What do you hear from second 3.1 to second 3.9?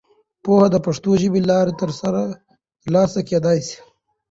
کېدای سي.